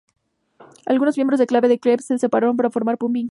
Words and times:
Algunos 0.87 1.15
miembros 1.15 1.39
clave 1.45 1.67
de 1.67 1.79
Crytek 1.79 2.01
se 2.01 2.17
separaron 2.17 2.57
para 2.57 2.71
formar 2.71 2.97
Pumpkin 2.97 3.13
Beach. 3.13 3.19